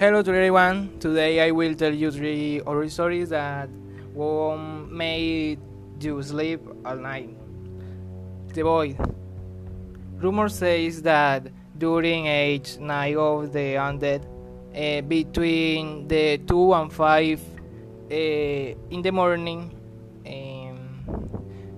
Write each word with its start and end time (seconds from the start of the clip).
Hello 0.00 0.22
to 0.22 0.30
everyone. 0.30 0.98
Today 0.98 1.46
I 1.46 1.50
will 1.50 1.74
tell 1.74 1.92
you 1.92 2.10
three 2.10 2.60
horror 2.60 2.88
stories 2.88 3.28
that 3.28 3.68
won't 4.14 4.90
make 4.90 5.58
you 6.00 6.22
sleep 6.22 6.62
all 6.86 6.96
night. 6.96 7.36
The 8.54 8.62
Void. 8.62 8.96
Rumor 10.16 10.48
says 10.48 11.02
that 11.02 11.52
during 11.76 12.28
age 12.28 12.78
9 12.78 13.16
of 13.18 13.52
the 13.52 13.76
undead, 13.76 14.24
uh, 14.72 15.02
between 15.02 16.08
the 16.08 16.38
2 16.48 16.72
and 16.72 16.90
5 16.90 17.40
uh, 18.10 18.14
in 18.14 19.02
the 19.02 19.12
morning, 19.12 19.68
um, 20.26 21.28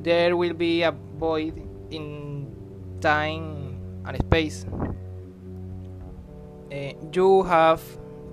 there 0.00 0.36
will 0.36 0.54
be 0.54 0.84
a 0.84 0.92
void 0.92 1.60
in 1.90 2.54
time 3.00 3.80
and 4.06 4.16
space. 4.18 4.64
Uh, 6.70 6.92
you 7.12 7.42
have 7.42 7.82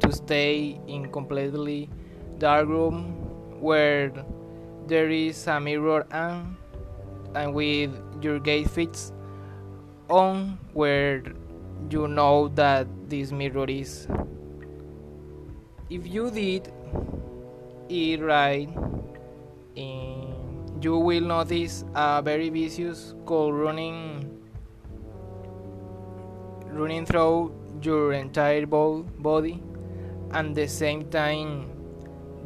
to 0.09 0.15
stay 0.15 0.79
in 0.87 1.11
completely 1.11 1.89
dark 2.39 2.67
room 2.67 3.13
where 3.61 4.11
there 4.87 5.09
is 5.09 5.45
a 5.47 5.59
mirror 5.59 6.05
and 6.11 6.55
and 7.35 7.53
with 7.53 7.91
your 8.21 8.39
gate 8.39 8.69
fits 8.69 9.11
on 10.09 10.57
where 10.73 11.21
you 11.91 12.07
know 12.07 12.47
that 12.49 12.87
this 13.07 13.31
mirror 13.31 13.65
is. 13.69 14.07
If 15.89 16.07
you 16.07 16.31
did 16.31 16.73
it 17.89 18.21
right 18.21 18.69
you 20.81 20.97
will 20.97 21.21
notice 21.21 21.83
a 21.93 22.21
very 22.21 22.49
vicious 22.49 23.13
cold 23.25 23.53
running 23.53 24.25
running 26.67 27.05
through 27.05 27.53
your 27.81 28.13
entire 28.13 28.65
body 28.65 29.61
and 30.31 30.55
the 30.55 30.67
same 30.67 31.09
time 31.09 31.69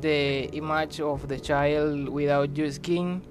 the 0.02 0.46
image 0.56 1.00
of 1.00 1.28
the 1.28 1.40
child 1.40 2.10
without 2.10 2.56
your 2.58 2.72
skin 2.72 3.22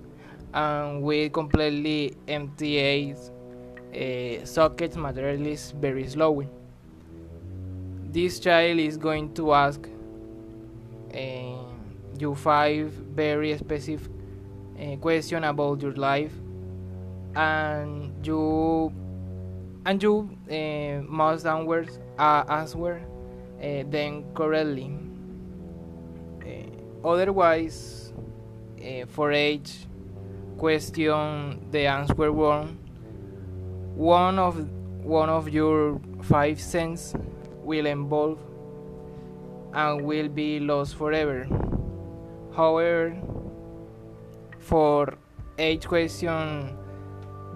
and 0.55 1.03
with 1.03 1.33
completely 1.33 2.14
empty 2.28 3.12
uh, 3.12 4.45
sockets 4.45 4.97
materialize 4.97 5.73
very 5.73 6.06
slowly. 6.08 6.48
This 8.11 8.41
child 8.41 8.78
is 8.78 8.97
going 8.97 9.34
to 9.34 9.53
ask 9.53 9.89
uh, 11.14 11.19
you 12.19 12.34
five 12.34 12.91
very 12.91 13.56
specific 13.56 14.11
uh, 14.80 14.97
question 14.97 15.45
about 15.45 15.83
your 15.83 15.92
life 15.95 16.33
and 17.34 18.27
you 18.27 18.92
and 19.84 20.03
you 20.03 20.30
uh, 20.50 21.03
must 21.11 21.47
answer 21.47 21.86
uh, 22.19 22.45
answer 22.48 23.03
uh, 23.63 23.85
then 23.89 24.25
correctly. 24.35 24.93
Uh, 26.45 27.07
otherwise, 27.09 28.13
uh, 28.81 29.07
for 29.07 29.33
each 29.33 29.87
question 30.59 31.71
the 31.71 31.87
answer 31.87 32.31
wrong, 32.31 32.77
one 33.95 34.39
of 34.39 34.69
one 35.05 35.29
of 35.29 35.49
your 35.49 36.01
five 36.23 36.61
cents 36.61 37.15
will 37.65 37.87
involve 37.87 38.39
and 39.75 40.03
will 40.03 40.29
be 40.29 40.61
lost 40.61 40.97
forever. 40.97 41.47
However, 42.55 43.17
for 44.59 45.15
each 45.59 45.87
question 45.87 46.77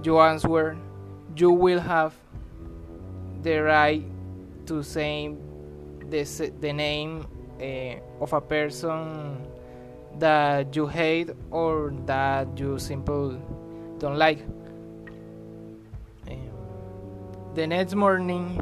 you 0.03 0.19
answer, 0.21 0.77
you 1.37 1.51
will 1.51 1.81
have 1.81 2.15
the 3.43 3.59
right 3.59 4.05
to 4.67 4.83
say 4.83 5.35
the, 6.11 6.53
the 6.61 6.73
name 6.73 7.27
uh, 7.61 8.23
of 8.23 8.33
a 8.33 8.41
person 8.41 9.47
that 10.19 10.75
you 10.75 10.87
hate 10.87 11.31
or 11.51 11.93
that 12.07 12.59
you 12.59 12.79
simply 12.79 13.39
don't 13.99 14.17
like. 14.17 14.45
Uh, 16.29 16.35
the 17.55 17.67
next 17.67 17.95
morning, 17.95 18.59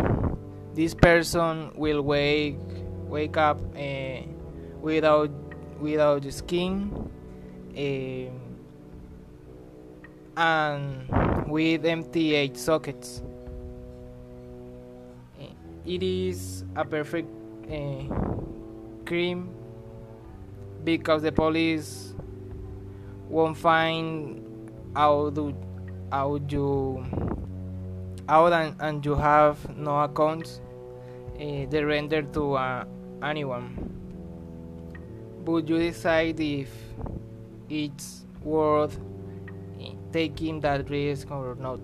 this 0.74 0.94
person 0.94 1.70
will 1.76 2.02
wake 2.02 2.58
wake 3.06 3.36
up 3.36 3.60
uh, 3.76 4.22
without 4.80 5.30
without 5.78 6.24
skin 6.32 6.90
uh, 7.76 8.30
and 10.36 11.48
with 11.48 11.84
empty 11.84 12.34
age 12.34 12.56
sockets 12.56 13.22
it 15.86 16.02
is 16.02 16.64
a 16.76 16.84
perfect 16.84 17.28
uh, 17.70 19.04
crime 19.04 19.48
because 20.84 21.22
the 21.22 21.32
police 21.32 22.14
won't 23.28 23.56
find 23.56 24.40
out 24.96 25.38
out 26.12 26.52
you 26.52 27.04
out 28.28 28.52
and, 28.52 28.76
and 28.80 29.04
you 29.04 29.14
have 29.14 29.76
no 29.76 30.00
accounts 30.00 30.60
uh, 31.34 31.66
they 31.68 31.82
render 31.82 32.22
to 32.22 32.54
uh, 32.54 32.84
anyone. 33.22 33.90
Would 35.44 35.68
you 35.68 35.78
decide 35.78 36.38
if 36.40 36.70
it's 37.68 38.24
worth 38.42 38.98
taking 40.12 40.60
that 40.60 40.88
risk 40.88 41.30
or 41.30 41.56
not 41.56 41.80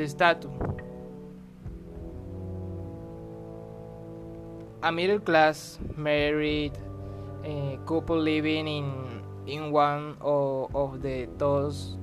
the 0.00 0.08
statue. 0.08 0.48
A 4.82 4.90
middle 4.90 5.20
class 5.20 5.78
married 5.94 6.72
uh, 7.44 7.76
couple 7.84 8.18
living 8.18 8.66
in 8.66 9.20
in 9.46 9.70
one 9.70 10.16
of, 10.22 10.74
of 10.74 11.02
the 11.02 11.28
those 11.36 11.98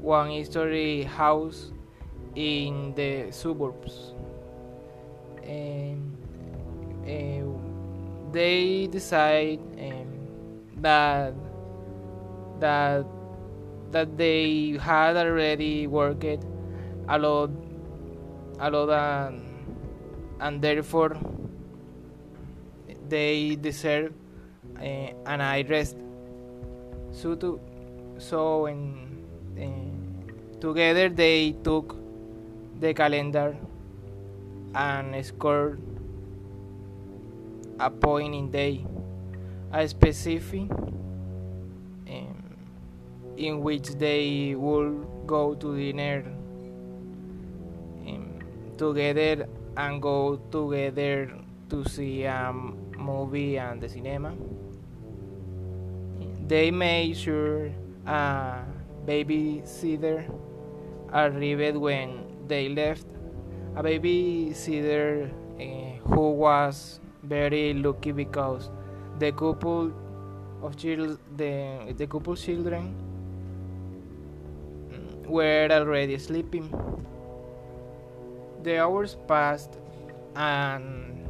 one 0.00 0.30
history 0.30 1.02
house 1.02 1.72
in 2.34 2.94
the 2.96 3.30
suburbs. 3.30 4.14
And 5.44 6.16
uh, 7.04 7.44
they 8.32 8.86
decide 8.86 9.60
um, 9.76 10.08
that 10.80 11.34
that 12.60 13.04
that 13.90 14.16
they 14.16 14.78
had 14.80 15.16
already 15.16 15.86
worked 15.86 16.24
a 17.08 17.18
lot, 17.18 17.50
a 18.60 18.70
lot, 18.70 18.90
and, 18.90 19.42
and 20.40 20.62
therefore 20.62 21.16
they 23.08 23.56
deserve 23.56 24.12
uh, 24.78 24.82
an 25.26 25.40
eye 25.40 25.64
rest. 25.68 25.96
So 27.12 27.34
to, 27.36 27.60
so 28.18 28.66
in, 28.66 29.24
uh, 29.56 30.60
together 30.60 31.08
they 31.08 31.52
took 31.64 31.96
the 32.80 32.92
calendar 32.94 33.56
and 34.74 35.24
scored 35.24 35.80
a 37.80 37.90
point 37.90 38.34
in 38.34 38.50
day, 38.50 38.84
a 39.72 39.88
specific 39.88 40.68
in 43.38 43.62
which 43.62 43.88
they 43.98 44.54
would 44.56 45.06
go 45.26 45.54
to 45.54 45.76
dinner 45.76 46.24
um, 48.06 48.40
together 48.76 49.46
and 49.76 50.02
go 50.02 50.36
together 50.50 51.30
to 51.70 51.88
see 51.88 52.24
a 52.24 52.52
movie 52.98 53.56
and 53.58 53.80
the 53.80 53.88
cinema. 53.88 54.34
They 56.48 56.70
made 56.70 57.16
sure 57.16 57.70
a 58.06 58.64
babysitter 59.06 60.24
arrived 61.12 61.76
when 61.76 62.24
they 62.48 62.68
left. 62.68 63.06
A 63.76 63.82
babysitter 63.82 65.30
uh, 65.60 66.08
who 66.08 66.32
was 66.32 66.98
very 67.22 67.74
lucky 67.74 68.10
because 68.10 68.70
the 69.18 69.30
couple 69.30 69.92
of 70.62 70.76
children, 70.76 71.18
the, 71.36 71.94
the 71.96 72.06
couple 72.06 72.34
children 72.34 72.94
were 75.28 75.68
already 75.70 76.18
sleeping. 76.18 76.72
The 78.62 78.82
hours 78.82 79.16
passed, 79.26 79.78
and 80.34 81.26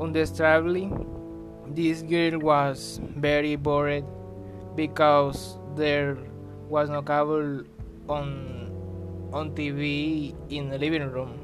understandably, 0.00 0.92
this 1.68 2.02
girl 2.02 2.38
was 2.38 3.00
very 3.16 3.56
bored 3.56 4.04
because 4.74 5.58
there 5.74 6.18
was 6.68 6.90
no 6.90 7.02
cable 7.02 7.62
on 8.08 8.70
on 9.32 9.50
TV 9.52 10.34
in 10.50 10.70
the 10.70 10.78
living 10.78 11.10
room. 11.10 11.40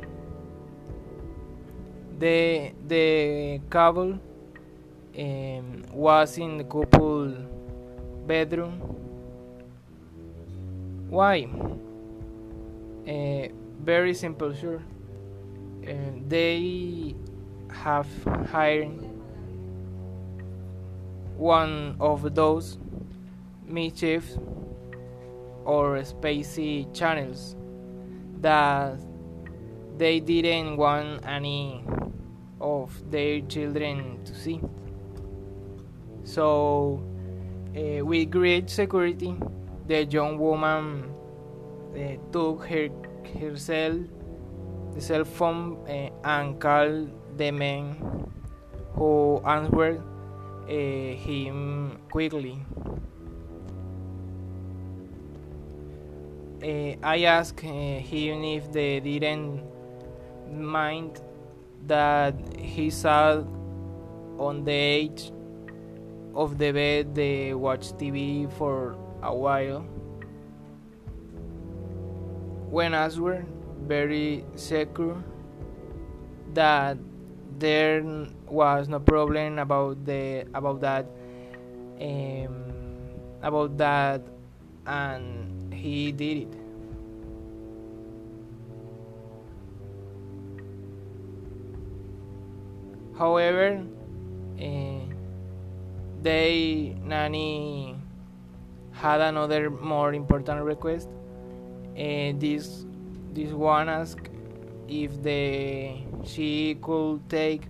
The 2.19 2.73
the 2.87 3.61
cable 3.71 4.19
um, 5.19 5.85
was 5.93 6.39
in 6.39 6.59
the 6.59 6.65
couple 6.65 7.35
bedroom 8.27 8.92
why? 11.13 11.45
Uh, 13.07 13.49
very 13.85 14.15
simple, 14.15 14.55
sure. 14.55 14.83
Uh, 15.87 15.93
they 16.27 17.15
have 17.71 18.09
hired 18.49 18.89
one 21.37 21.97
of 22.01 22.35
those 22.35 22.79
mischief 23.67 24.25
or 25.67 25.99
spacey 25.99 26.91
channels 26.95 27.57
that 28.41 28.99
they 29.99 30.19
didn't 30.19 30.79
want 30.79 31.27
any 31.27 31.85
of 32.59 32.91
their 33.11 33.43
children 33.43 34.25
to 34.25 34.35
see. 34.35 34.61
So, 36.25 37.03
uh, 37.77 38.03
with 38.03 38.31
great 38.31 38.71
security, 38.71 39.37
the 39.87 40.05
young 40.05 40.39
woman 40.39 41.13
uh, 41.97 42.17
took 42.33 42.65
her 42.67 42.89
herself 43.41 43.97
the 44.95 45.01
cell 45.01 45.25
phone 45.25 45.79
uh, 45.89 46.11
and 46.25 46.61
called 46.61 47.11
the 47.37 47.51
man 47.51 47.97
who 48.95 49.41
answered 49.47 50.03
uh, 50.69 50.73
him 50.73 51.99
quickly. 52.11 52.59
Uh, 56.63 56.95
I 57.03 57.25
asked 57.25 57.61
him 57.61 58.45
if 58.45 58.71
they 58.71 59.01
didn't 59.01 59.63
mind 60.53 61.21
that 61.87 62.35
he 62.57 62.91
sat 62.91 63.45
on 64.39 64.65
the 64.65 64.73
edge 64.73 65.33
of 66.35 66.59
the 66.59 66.73
bed 66.73 67.15
they 67.15 67.53
watched 67.55 67.99
TV 67.99 68.51
for 68.53 68.97
a 69.23 69.35
while. 69.35 69.81
When 72.71 72.95
answered, 72.95 73.47
very 73.87 74.45
secure 74.55 75.23
that 76.55 76.97
there 77.59 78.03
was 78.47 78.89
no 78.89 79.01
problem 79.01 79.59
about 79.59 80.05
the 80.05 80.47
about 80.55 80.81
that 80.81 81.07
um, 82.01 82.65
about 83.43 83.77
that 83.79 84.23
and 84.87 85.73
he 85.73 86.13
did 86.13 86.49
it 86.49 86.55
however 93.19 93.85
uh, 94.59 95.05
they 96.23 96.97
nanny 97.03 97.97
had 98.93 99.21
another 99.21 99.71
more 99.71 100.15
important 100.15 100.63
request. 100.63 101.09
Uh, 101.97 102.33
this 102.39 102.85
this 103.33 103.51
one 103.53 103.89
asked 103.89 104.29
if 104.89 105.23
the 105.23 105.97
she 106.25 106.77
could 106.81 107.29
take 107.29 107.63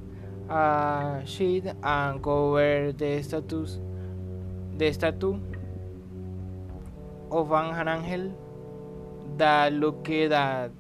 a 0.49 1.23
sheet 1.25 1.65
and 1.83 2.23
cover 2.23 2.93
the 2.93 3.23
status 3.23 3.79
the 4.77 4.93
statue 4.93 5.39
of 7.31 7.53
an 7.53 7.89
angel 7.89 8.33
that 9.37 9.73
looked 9.73 10.11
at 10.11 10.71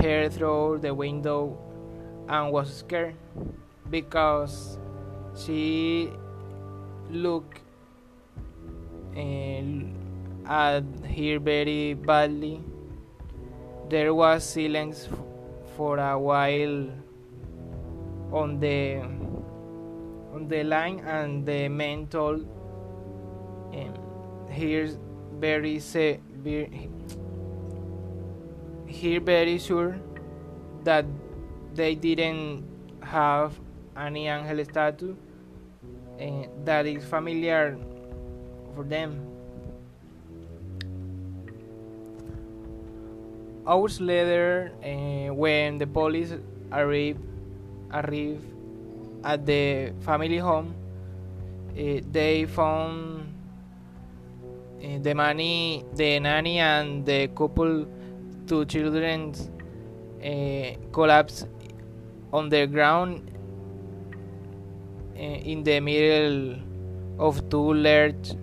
her 0.00 0.28
through 0.28 0.78
the 0.82 0.92
window 0.94 1.56
and 2.28 2.52
was 2.52 2.72
scared 2.72 3.14
because 3.90 4.78
she 5.36 6.10
looked 7.10 7.61
at 9.16 10.84
her 11.16 11.38
very 11.38 11.94
badly. 11.94 12.60
There 13.88 14.14
was 14.14 14.44
silence 14.44 15.08
for 15.76 15.98
a 15.98 16.18
while 16.18 16.88
on 18.32 18.58
the 18.58 19.00
on 20.34 20.48
the 20.48 20.64
line 20.64 21.00
and 21.00 21.44
the 21.44 21.68
man 21.68 22.06
told 22.06 22.46
um, 23.74 23.94
here's 24.48 24.98
very 25.38 25.78
say 25.78 26.20
here 28.86 29.20
very 29.20 29.58
sure 29.58 29.98
that 30.84 31.04
they 31.74 31.94
didn't 31.94 32.64
have 33.02 33.58
any 33.96 34.28
angel 34.28 34.64
statue 34.64 35.14
uh, 36.20 36.46
that 36.64 36.86
is 36.86 37.04
familiar 37.04 37.76
for 38.74 38.84
them. 38.84 39.20
Hours 43.66 44.00
later, 44.00 44.72
uh, 44.82 45.32
when 45.34 45.78
the 45.78 45.86
police 45.86 46.34
arrive, 46.72 47.16
arrived 47.92 48.44
at 49.24 49.46
the 49.46 49.92
family 50.00 50.38
home, 50.38 50.74
uh, 51.70 52.00
they 52.10 52.44
found 52.46 53.32
uh, 54.82 54.98
the 55.00 55.14
money, 55.14 55.84
the 55.94 56.18
nanny, 56.18 56.58
and 56.58 57.06
the 57.06 57.28
couple, 57.28 57.86
two 58.46 58.64
children, 58.64 59.32
collapsed 60.92 61.46
on 62.32 62.48
the 62.48 62.66
ground 62.66 63.30
in 65.16 65.62
the 65.62 65.78
middle 65.80 66.56
of 67.18 67.48
two 67.48 67.74
large, 67.74 68.34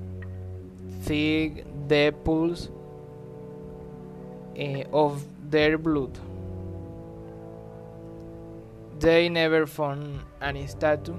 thick 1.09 1.65
dead 1.87 2.23
pools 2.23 2.69
uh, 4.53 4.83
of 4.93 5.25
their 5.49 5.75
blood. 5.79 6.13
They 8.99 9.27
never 9.27 9.65
found 9.65 10.19
any 10.39 10.67
statue. 10.67 11.17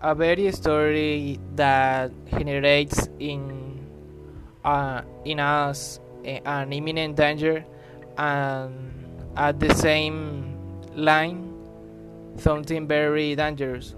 A 0.00 0.14
very 0.14 0.50
story 0.50 1.38
that 1.54 2.10
generates 2.30 3.08
in 3.20 3.86
uh, 4.64 5.02
in 5.24 5.38
us 5.38 6.00
uh, 6.26 6.42
an 6.44 6.72
imminent 6.72 7.14
danger 7.14 7.64
and 8.18 8.74
at 9.36 9.60
the 9.60 9.72
same 9.74 10.58
line 10.96 11.54
something 12.36 12.88
very 12.88 13.36
dangerous 13.36 13.94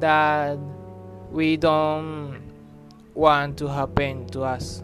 that 0.00 0.58
we 1.32 1.56
don't 1.56 2.42
want 3.14 3.56
to 3.58 3.66
happen 3.66 4.26
to 4.28 4.42
us. 4.42 4.82